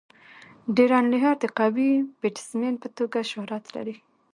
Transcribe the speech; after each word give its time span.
ډیرن 0.75 1.05
لیهر 1.13 1.35
د 1.39 1.45
قوي 1.59 1.91
بيټسمېن 2.21 2.75
په 2.83 2.87
توګه 2.97 3.19
شهرت 3.31 3.65
لري. 3.75 3.95